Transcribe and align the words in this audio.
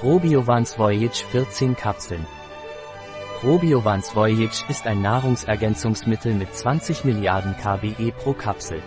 Probiovans 0.00 0.76
Voyage 0.78 1.24
14 1.30 1.74
Kapseln. 1.74 2.26
Probiovans 3.40 4.14
Voyage 4.14 4.62
ist 4.68 4.86
ein 4.86 5.00
Nahrungsergänzungsmittel 5.00 6.34
mit 6.34 6.54
20 6.54 7.06
Milliarden 7.06 7.56
kBe 7.56 8.12
pro 8.12 8.34
Kapsel. 8.34 8.82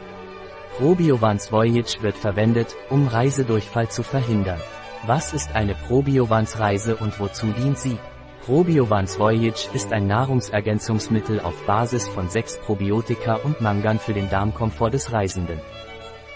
Probiovans 0.77 1.51
Voyage 1.51 1.97
wird 2.01 2.15
verwendet, 2.15 2.75
um 2.91 3.07
Reisedurchfall 3.07 3.89
zu 3.89 4.03
verhindern. 4.03 4.59
Was 5.07 5.33
ist 5.33 5.55
eine 5.55 5.73
Probiovans 5.73 6.59
Reise 6.59 6.95
und 6.95 7.19
wozu 7.19 7.47
dient 7.47 7.79
sie? 7.79 7.97
Probiovans 8.45 9.17
Voyage 9.17 9.67
ist 9.73 9.91
ein 9.91 10.05
Nahrungsergänzungsmittel 10.05 11.39
auf 11.39 11.59
Basis 11.65 12.07
von 12.07 12.29
sechs 12.29 12.55
Probiotika 12.59 13.33
und 13.37 13.61
Mangan 13.61 13.97
für 13.97 14.13
den 14.13 14.29
Darmkomfort 14.29 14.91
des 14.91 15.11
Reisenden. 15.11 15.59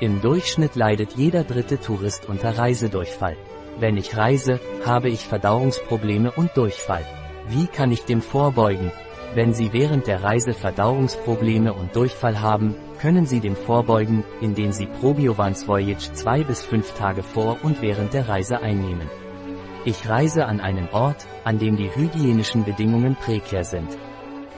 Im 0.03 0.19
Durchschnitt 0.19 0.75
leidet 0.75 1.13
jeder 1.13 1.45
dritte 1.45 1.79
Tourist 1.79 2.27
unter 2.27 2.57
Reisedurchfall. 2.57 3.37
Wenn 3.79 3.95
ich 3.95 4.17
reise, 4.17 4.59
habe 4.85 5.07
ich 5.07 5.25
Verdauungsprobleme 5.25 6.29
und 6.29 6.49
Durchfall. 6.57 7.05
Wie 7.47 7.67
kann 7.67 7.89
ich 7.89 8.03
dem 8.03 8.21
vorbeugen? 8.21 8.91
Wenn 9.33 9.53
Sie 9.53 9.71
während 9.71 10.07
der 10.07 10.21
Reise 10.21 10.53
Verdauungsprobleme 10.53 11.71
und 11.71 11.95
Durchfall 11.95 12.41
haben, 12.41 12.75
können 12.99 13.25
Sie 13.25 13.39
dem 13.39 13.55
vorbeugen, 13.55 14.25
indem 14.41 14.73
Sie 14.73 14.87
Probiovans 14.87 15.69
Voyage 15.69 16.11
zwei 16.11 16.43
bis 16.43 16.63
fünf 16.63 16.93
Tage 16.95 17.23
vor 17.23 17.59
und 17.63 17.81
während 17.81 18.13
der 18.13 18.27
Reise 18.27 18.59
einnehmen. 18.59 19.09
Ich 19.85 20.09
reise 20.09 20.47
an 20.47 20.59
einen 20.59 20.89
Ort, 20.89 21.25
an 21.45 21.59
dem 21.59 21.77
die 21.77 21.95
hygienischen 21.95 22.65
Bedingungen 22.65 23.15
prekär 23.15 23.63
sind. 23.63 23.97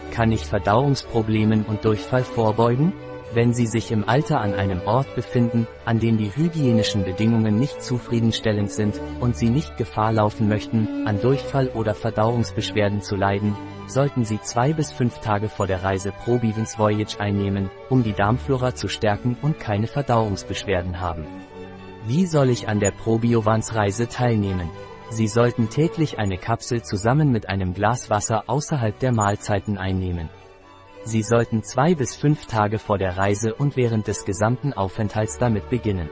Kann 0.09 0.31
ich 0.31 0.43
Verdauungsproblemen 0.43 1.65
und 1.65 1.85
Durchfall 1.85 2.23
vorbeugen? 2.23 2.93
Wenn 3.35 3.53
Sie 3.53 3.67
sich 3.67 3.91
im 3.91 4.07
Alter 4.07 4.39
an 4.39 4.53
einem 4.53 4.79
Ort 4.85 5.13
befinden, 5.13 5.67
an 5.83 5.99
dem 5.99 6.17
die 6.17 6.33
hygienischen 6.33 7.03
Bedingungen 7.03 7.59
nicht 7.59 7.83
zufriedenstellend 7.83 8.71
sind, 8.71 8.97
und 9.19 9.35
Sie 9.35 9.49
nicht 9.49 9.75
Gefahr 9.75 10.13
laufen 10.13 10.47
möchten, 10.47 11.05
an 11.05 11.19
Durchfall 11.19 11.67
oder 11.67 11.93
Verdauungsbeschwerden 11.95 13.01
zu 13.01 13.17
leiden, 13.17 13.53
sollten 13.87 14.23
Sie 14.23 14.39
zwei 14.39 14.71
bis 14.71 14.93
fünf 14.93 15.19
Tage 15.19 15.49
vor 15.49 15.67
der 15.67 15.83
Reise 15.83 16.13
Probivens 16.13 16.79
Voyage 16.79 17.19
einnehmen, 17.19 17.69
um 17.89 18.03
die 18.03 18.13
Darmflora 18.13 18.73
zu 18.73 18.87
stärken 18.87 19.35
und 19.41 19.59
keine 19.59 19.87
Verdauungsbeschwerden 19.87 21.01
haben. 21.01 21.25
Wie 22.07 22.27
soll 22.27 22.49
ich 22.49 22.69
an 22.69 22.79
der 22.79 22.91
Probiovans 22.91 23.75
Reise 23.75 24.07
teilnehmen? 24.07 24.69
Sie 25.09 25.27
sollten 25.27 25.69
täglich 25.69 26.19
eine 26.19 26.37
Kapsel 26.37 26.83
zusammen 26.83 27.33
mit 27.33 27.49
einem 27.49 27.73
Glas 27.73 28.09
Wasser 28.09 28.45
außerhalb 28.47 28.97
der 28.99 29.11
Mahlzeiten 29.11 29.77
einnehmen. 29.77 30.29
Sie 31.05 31.21
sollten 31.21 31.63
zwei 31.63 31.93
bis 31.93 32.15
fünf 32.15 32.47
Tage 32.47 32.79
vor 32.79 32.97
der 32.97 33.15
Reise 33.15 33.53
und 33.53 33.77
während 33.77 34.07
des 34.07 34.25
gesamten 34.25 34.73
Aufenthalts 34.73 35.37
damit 35.37 35.69
beginnen. 35.69 36.09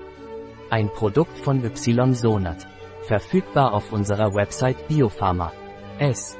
Ein 0.70 0.90
Produkt 0.90 1.38
von 1.38 1.64
Y-Sonat. 1.66 2.68
Verfügbar 3.02 3.74
auf 3.74 3.92
unserer 3.92 4.36
Website 4.36 4.88
Biopharma. 4.88 5.52
S. 5.98 6.38